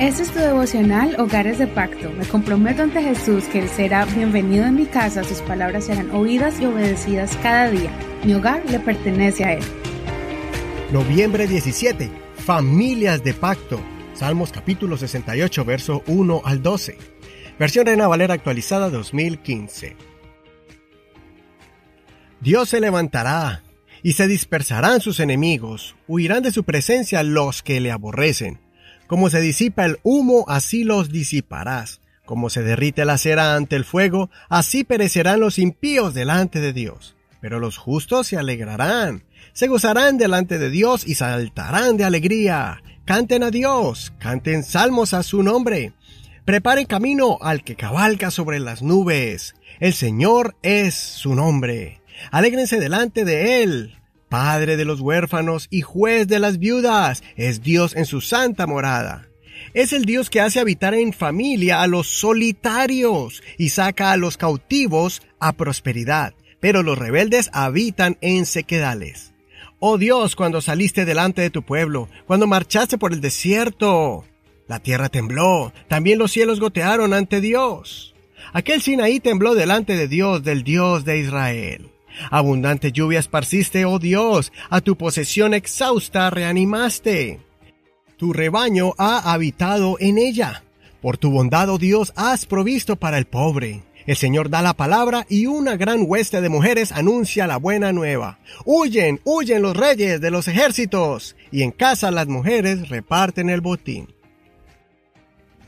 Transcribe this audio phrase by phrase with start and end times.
[0.00, 2.10] Este es tu devocional Hogares de Pacto.
[2.10, 6.60] Me comprometo ante Jesús que Él será bienvenido en mi casa, sus palabras serán oídas
[6.60, 7.92] y obedecidas cada día.
[8.24, 9.62] Mi hogar le pertenece a Él.
[10.92, 12.10] Noviembre 17.
[12.38, 13.80] Familias de Pacto.
[14.14, 16.98] Salmos capítulo 68, verso 1 al 12.
[17.60, 19.96] Versión Reina Valera actualizada 2015.
[22.40, 23.62] Dios se levantará
[24.02, 28.63] y se dispersarán sus enemigos, huirán de su presencia los que le aborrecen.
[29.14, 32.00] Como se disipa el humo, así los disiparás.
[32.26, 37.14] Como se derrite la cera ante el fuego, así perecerán los impíos delante de Dios.
[37.40, 42.82] Pero los justos se alegrarán, se gozarán delante de Dios y saltarán de alegría.
[43.04, 45.92] Canten a Dios, canten salmos a su nombre.
[46.44, 49.54] Preparen camino al que cabalga sobre las nubes.
[49.78, 52.00] El Señor es su nombre.
[52.32, 53.96] Alégrense delante de Él.
[54.34, 59.28] Padre de los huérfanos y juez de las viudas, es Dios en su santa morada.
[59.74, 64.36] Es el Dios que hace habitar en familia a los solitarios y saca a los
[64.36, 69.34] cautivos a prosperidad, pero los rebeldes habitan en sequedales.
[69.78, 74.24] Oh Dios, cuando saliste delante de tu pueblo, cuando marchaste por el desierto,
[74.66, 78.16] la tierra tembló, también los cielos gotearon ante Dios.
[78.52, 81.93] Aquel Sinaí tembló delante de Dios, del Dios de Israel.
[82.30, 87.40] Abundante lluvia esparciste, oh Dios, a tu posesión exhausta reanimaste.
[88.16, 90.64] Tu rebaño ha habitado en ella.
[91.00, 93.82] Por tu bondad, oh Dios, has provisto para el pobre.
[94.06, 98.38] El Señor da la palabra y una gran hueste de mujeres anuncia la buena nueva.
[98.64, 104.14] Huyen, huyen los reyes de los ejércitos, y en casa las mujeres reparten el botín.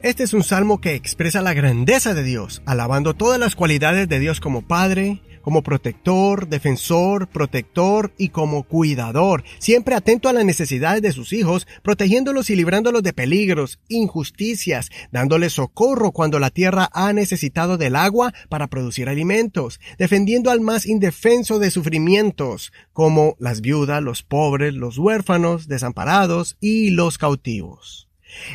[0.03, 4.19] Este es un salmo que expresa la grandeza de Dios, alabando todas las cualidades de
[4.19, 11.03] Dios como Padre, como protector, defensor, protector y como cuidador, siempre atento a las necesidades
[11.03, 17.13] de sus hijos, protegiéndolos y librándolos de peligros, injusticias, dándoles socorro cuando la tierra ha
[17.13, 24.03] necesitado del agua para producir alimentos, defendiendo al más indefenso de sufrimientos, como las viudas,
[24.03, 28.09] los pobres, los huérfanos, desamparados y los cautivos.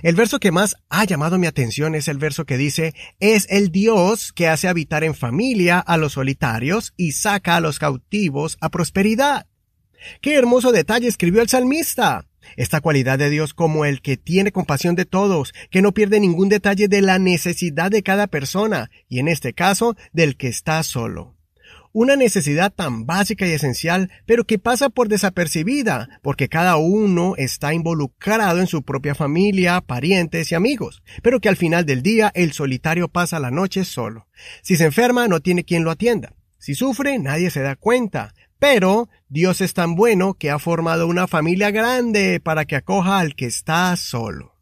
[0.04, 3.72] El verso que más ha llamado mi atención es el verso que dice, es el
[3.72, 8.70] Dios que hace habitar en familia a los solitarios y saca a los cautivos a
[8.70, 9.48] prosperidad.
[10.22, 12.26] Qué hermoso detalle escribió el salmista.
[12.58, 16.50] Esta cualidad de Dios como el que tiene compasión de todos, que no pierde ningún
[16.50, 21.36] detalle de la necesidad de cada persona, y en este caso del que está solo
[21.94, 27.74] una necesidad tan básica y esencial, pero que pasa por desapercibida, porque cada uno está
[27.74, 32.54] involucrado en su propia familia, parientes y amigos, pero que al final del día el
[32.54, 34.28] solitario pasa la noche solo.
[34.62, 36.34] Si se enferma, no tiene quien lo atienda.
[36.58, 38.34] Si sufre, nadie se da cuenta.
[38.60, 43.34] Pero Dios es tan bueno que ha formado una familia grande para que acoja al
[43.34, 44.56] que está solo.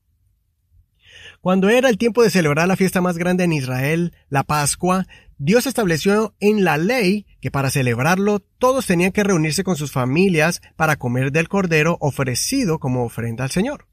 [1.41, 5.05] Cuando era el tiempo de celebrar la fiesta más grande en Israel, la Pascua,
[5.41, 10.61] Dios estableció en la ley que para celebrarlo todos tenían que reunirse con sus familias
[10.75, 13.87] para comer del cordero ofrecido como ofrenda al Señor.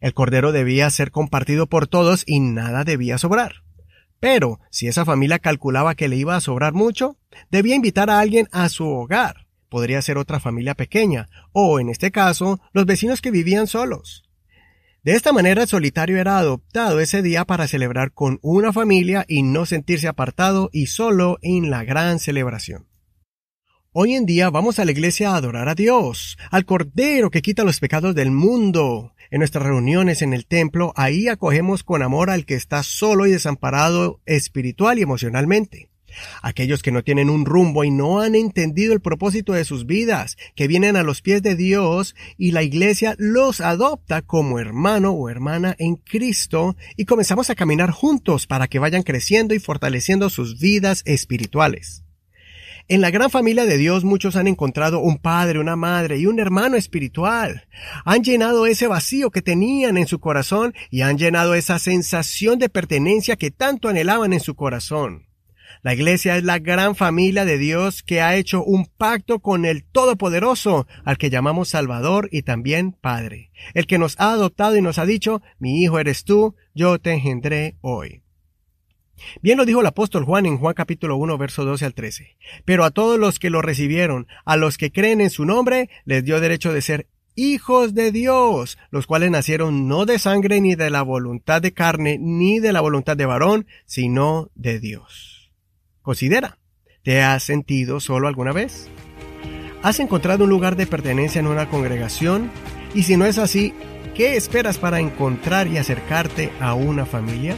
[0.00, 3.62] El cordero debía ser compartido por todos y nada debía sobrar.
[4.20, 7.16] Pero si esa familia calculaba que le iba a sobrar mucho,
[7.50, 9.46] debía invitar a alguien a su hogar.
[9.70, 14.24] Podría ser otra familia pequeña, o en este caso, los vecinos que vivían solos.
[15.04, 19.66] De esta manera solitario era adoptado ese día para celebrar con una familia y no
[19.66, 22.86] sentirse apartado y solo en la gran celebración.
[23.90, 27.64] Hoy en día vamos a la iglesia a adorar a Dios, al Cordero que quita
[27.64, 29.12] los pecados del mundo.
[29.32, 33.32] En nuestras reuniones en el templo, ahí acogemos con amor al que está solo y
[33.32, 35.91] desamparado espiritual y emocionalmente.
[36.42, 40.36] Aquellos que no tienen un rumbo y no han entendido el propósito de sus vidas,
[40.54, 45.28] que vienen a los pies de Dios y la iglesia los adopta como hermano o
[45.28, 50.58] hermana en Cristo y comenzamos a caminar juntos para que vayan creciendo y fortaleciendo sus
[50.58, 52.02] vidas espirituales.
[52.88, 56.40] En la gran familia de Dios muchos han encontrado un padre, una madre y un
[56.40, 57.68] hermano espiritual.
[58.04, 62.68] Han llenado ese vacío que tenían en su corazón y han llenado esa sensación de
[62.68, 65.26] pertenencia que tanto anhelaban en su corazón.
[65.82, 69.84] La iglesia es la gran familia de Dios que ha hecho un pacto con el
[69.84, 74.98] Todopoderoso, al que llamamos Salvador y también Padre, el que nos ha adoptado y nos
[74.98, 78.22] ha dicho, mi hijo eres tú, yo te engendré hoy.
[79.40, 82.36] Bien lo dijo el apóstol Juan en Juan capítulo 1 verso 12 al 13.
[82.64, 86.24] Pero a todos los que lo recibieron, a los que creen en su nombre, les
[86.24, 90.90] dio derecho de ser hijos de Dios, los cuales nacieron no de sangre ni de
[90.90, 95.41] la voluntad de carne ni de la voluntad de varón, sino de Dios.
[96.02, 96.58] Considera,
[97.04, 98.88] ¿te has sentido solo alguna vez?
[99.82, 102.50] ¿Has encontrado un lugar de pertenencia en una congregación?
[102.92, 103.72] Y si no es así,
[104.14, 107.54] ¿qué esperas para encontrar y acercarte a una familia?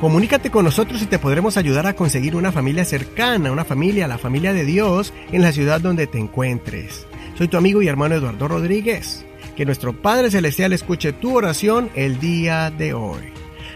[0.00, 4.16] Comunícate con nosotros y te podremos ayudar a conseguir una familia cercana, una familia, la
[4.16, 7.06] familia de Dios, en la ciudad donde te encuentres.
[7.36, 9.26] Soy tu amigo y hermano Eduardo Rodríguez.
[9.56, 13.32] Que nuestro Padre Celestial escuche tu oración el día de hoy.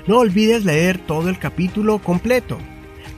[0.07, 2.59] No olvides leer todo el capítulo completo.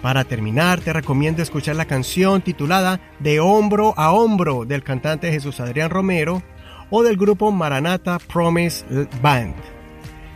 [0.06, 5.58] Para terminar, te recomiendo escuchar la canción titulada De hombro a hombro del cantante Jesús
[5.58, 6.44] Adrián Romero
[6.90, 8.84] o del grupo Maranata Promise
[9.20, 9.56] Band.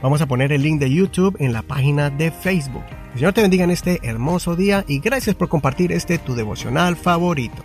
[0.03, 2.83] Vamos a poner el link de YouTube en la página de Facebook.
[3.13, 6.97] El Señor te bendiga en este hermoso día y gracias por compartir este tu devocional
[6.97, 7.63] favorito.